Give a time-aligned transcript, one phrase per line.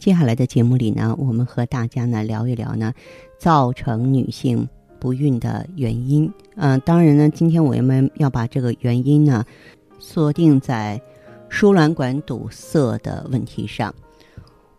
[0.00, 2.90] 接下来的节目里呢，我们和大家呢聊一聊呢，
[3.36, 4.66] 造成女性
[4.98, 6.32] 不孕的原因。
[6.56, 9.44] 嗯，当然呢，今天我们要把这个原因呢，
[9.98, 10.98] 锁定在
[11.50, 13.94] 输卵管堵塞的问题上。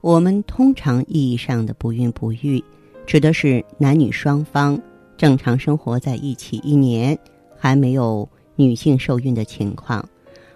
[0.02, 2.64] 我们通常意义上的不孕不育，
[3.06, 4.82] 指的是男女双方
[5.18, 7.16] 正常生活在一起一年
[7.56, 10.04] 还没有女性受孕的情况，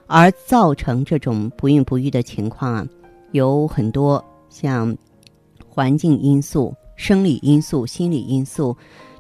[0.08, 2.88] 而造成这种不孕不育的情况啊，
[3.32, 4.26] 有很多。
[4.56, 4.96] 像
[5.68, 8.74] 环境因素、生理因素、心理因素，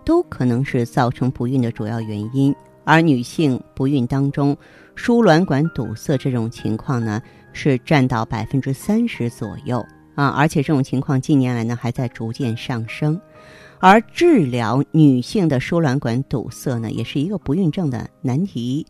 [0.06, 2.56] 都可能是造成不孕的主要原因。
[2.86, 4.56] 而女性不孕当中，
[4.96, 10.30] 输卵管堵塞这种情况呢，是占到百分之三十左右啊！
[10.30, 13.20] 而且这种情况近年来呢，还在逐渐上升。
[13.80, 18.88] 而治疗女性的输卵管堵塞呢，也是一个不孕症的难题。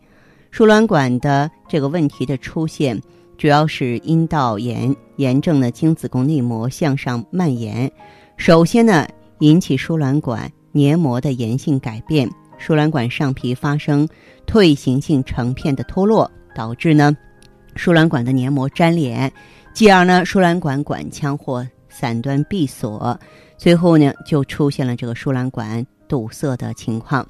[0.51, 3.01] 输卵管的这个问题的出现。
[3.37, 7.91] 主要是阴道炎炎症的经子宫内膜向上蔓延，
[8.37, 9.07] 首先呢
[9.39, 14.07] 引起输卵管黏膜的炎性改变，输卵管上皮发生
[14.45, 17.15] 退行性成片的脱落，导致呢
[17.75, 19.31] 输卵管的黏膜粘连，
[19.73, 23.19] 继而呢输卵管管腔或伞端闭锁，
[23.57, 27.27] 最后呢就出现了这个输卵管堵塞的情况。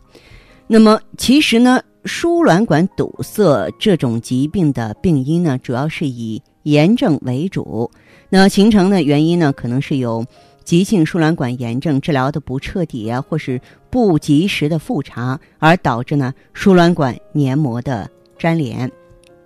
[0.67, 1.81] 那么其实呢。
[2.05, 7.89] 输卵管堵塞这种疾病的病因呢，主要是以炎症为主。
[8.29, 10.23] 那形成的原因呢，可能是有
[10.63, 18.91] 急性输卵管炎症治疗的不彻底啊，或是不及时的复查，而导致呢输卵管黏膜的粘连。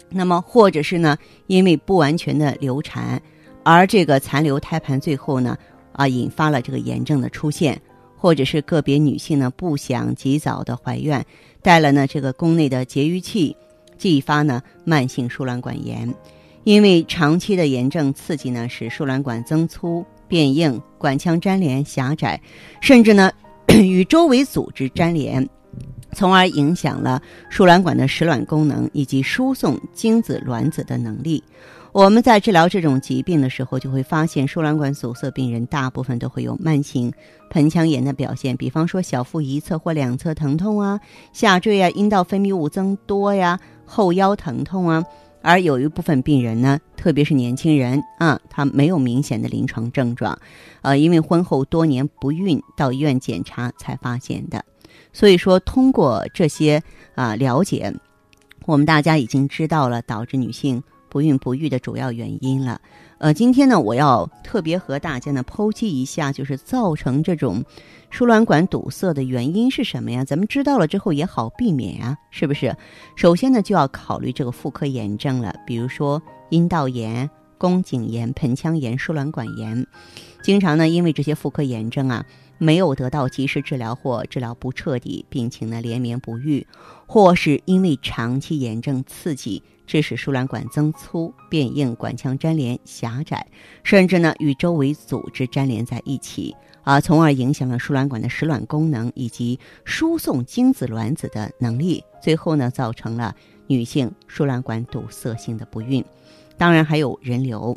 [0.09, 3.21] 那么，或者是呢，因为不完全的流产，
[3.63, 5.57] 而这个残留胎盘最后呢，
[5.93, 7.81] 啊，引发了这个炎症的出现。
[8.21, 11.17] 或者是个别女性呢不想及早的怀孕，
[11.61, 13.55] 带了呢这个宫内的节育器，
[13.97, 16.13] 继发呢慢性输卵管炎。
[16.63, 22.39] 因为长期的炎症刺激呢，使输卵管增粗变硬，管腔粘连狭窄，
[22.81, 23.31] 甚至呢
[23.81, 25.49] 与周围组织粘连，
[26.13, 31.43] 从而影响了输卵管的实卵功能以及输送精子卵子的能力。
[31.91, 37.11] 我们在治疗这种疾病的时候，就会发现输卵管阻塞病人大部分都会有慢性
[37.50, 41.00] 盆腔炎的表现，比方说小腹一侧或两侧疼痛啊，
[41.33, 45.03] 下坠啊，阴道分泌物增多呀，后腰疼痛啊。
[45.41, 50.38] 而有一部分病人呢，特别是年轻人啊，他没有明显的临床症状，
[50.81, 54.63] 呃，因为婚后多年不孕，到医院检查才发现的。
[55.11, 56.83] 所以说，通过这些
[57.16, 57.91] 啊了解，
[58.66, 60.83] 我们大家已经知道了导致女性。
[61.09, 62.79] 不孕不育的主要原因了，
[63.17, 67.63] 呃，今天呢，我要特别和大家呢剖析一下，就是造成这种
[68.09, 70.23] 输卵管堵塞的原因是什么呀？
[70.23, 72.75] 咱们知道了之后也好避免呀，是不是？
[73.15, 79.85] 首先呢，就要考虑这个妇科炎症了，比如说阴道炎、宫颈炎、盆腔炎、输卵管炎，
[80.43, 82.25] 经常呢，因为这些妇科炎症啊。
[82.61, 86.67] 没有得到及时治疗或治疗不彻底，病情呢连绵不愈，
[87.05, 93.47] 或是因为长期炎症刺激，致使输卵管增粗变硬，管腔粘连狭窄，
[93.81, 106.06] 甚至呢与周围组织粘连在一起，啊，从而影响了输卵管的实卵功能以及输送精子卵子的能力，最后呢造成了女性输卵管堵塞性的不孕。
[106.56, 107.75] 当然还有人流。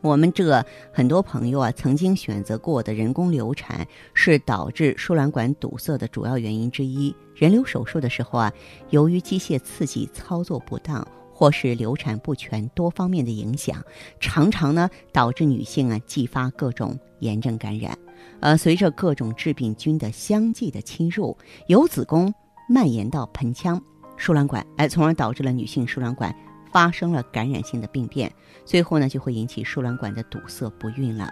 [0.00, 7.14] 我们这很多朋友啊，曾经选择过的人工流产是导致输卵管堵塞的主要原因之一。
[7.36, 8.52] 人流手术的时候啊，
[8.90, 11.06] 由于机械刺激操作不当，
[11.42, 13.82] 或是流产不全多方面的影响，
[14.20, 17.98] 常常呢导致女性啊继发各种炎症感染。
[18.38, 21.36] 呃，随着各种致病菌的相继的侵入，
[21.66, 22.32] 由子宫
[22.68, 23.82] 蔓延到盆腔、
[24.16, 26.32] 输卵管，哎，从而导致了女性输卵管。
[26.70, 28.32] 发生了感染性的病变，
[28.64, 31.28] 最后呢就会引起输卵管的堵塞不孕了。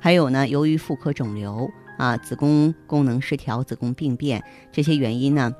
[0.00, 4.42] 还有呢，由于妇科肿瘤啊，子宫功能失调、子宫病变
[4.72, 5.54] 这些原因呢，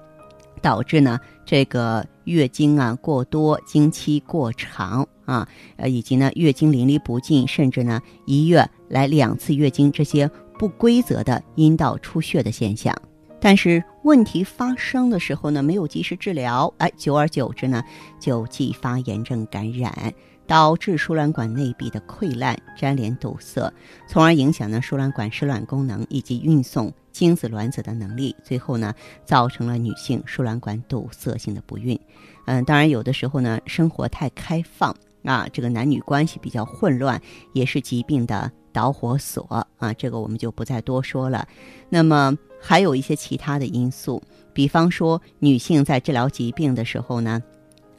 [0.63, 12.97] 导致呢这个月经啊过多、经期过长啊，呃，以及呢月经淋漓不尽，甚至呢一月来两次月经这些不规则的阴道出血的现象。
[13.41, 17.83] 但是问题发生的时候呢，没有及时治疗，哎，久而久之呢，
[18.21, 20.15] 就继发炎症感染。
[20.45, 23.73] 导致输卵管内壁的溃烂、粘连、堵塞，
[24.09, 28.95] 从而影响呢输卵管输卵功能以及运送精子卵子的能力，最后呢
[29.25, 31.99] 造成了女性输卵管堵塞性的不孕。
[32.47, 37.21] 嗯，当然有的时候呢生活太开放啊，这个男女关系比较混乱，
[37.53, 41.47] 也是疾病的导火索啊，这个我们就不再多说了。
[41.89, 44.23] 那么还有一些其他的因素，
[44.53, 47.43] 比方说女性在治疗疾病的时候呢。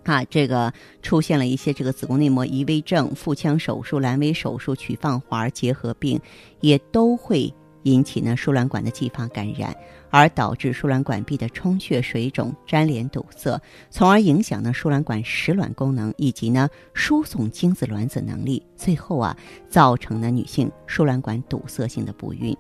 [0.06, 6.20] 啊，这个出现了一些这个子宫内膜移位症、腹腔手术、阑尾手术、取放环结核病，
[6.60, 9.76] 也都会引起呢输卵管的继发感染，
[10.10, 19.36] 而导致输卵管壁的充血、水肿、粘连、堵塞，从而影响呢输卵管实卵功能以及呢输送精子卵子能力，最后啊
[19.70, 22.56] 造成呢女性输卵管堵塞性的不孕。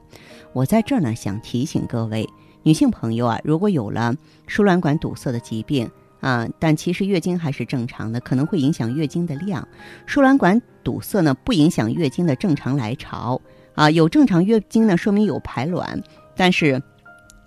[0.53, 2.27] 我在这儿呢想提醒各位
[2.61, 4.15] 女性朋友啊，如果有了
[4.47, 5.89] 输卵管堵塞的疾病。
[6.19, 9.67] 啊，但其实月经还是正常的，可能会影响月经的量。
[10.05, 13.41] 输卵管堵塞呢，不影响月经的正常来潮。
[13.75, 16.01] 啊，有正常月经呢，说明有排卵，
[16.35, 16.81] 但是。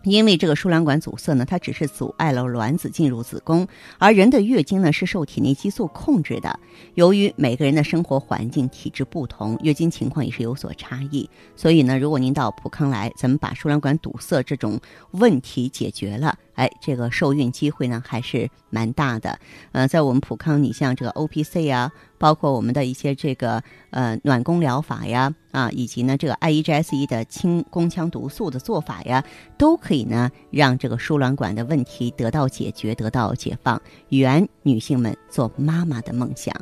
[0.09, 3.67] 因为这个输卵管阻塞呢，它只是阻碍了卵子进入子宫，
[3.99, 6.61] 而人的月经呢是受体内激素控制的。
[6.95, 11.29] 由于每个人的生活环境、体质不同，月经情况也是有所差异。
[11.57, 14.79] 所以呢，如果您到普康来，咱们把输卵管堵塞这种
[15.11, 19.37] 问题解决了，哎，这个受孕机会呢还是蛮大的。
[19.73, 21.91] 呃，在我们普康，你像这个 O P C 啊。
[22.19, 29.25] 包括我们的一些这个呃暖宫疗法呀，啊，以及呢这个 I E G S E 的清宫腔毒素的做法呀，
[29.59, 36.55] 都可以呢让这个输卵管的问题得到解决，得到解放，圆女性们做妈妈的梦想。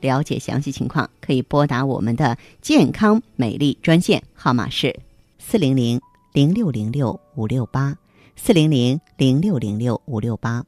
[0.00, 4.98] 了解详细情况，可以拨打我们的健康美丽专线号码是
[5.38, 6.00] 四零零
[6.32, 7.96] 零六零六五六八
[8.36, 10.64] 四零零零六零六五六八。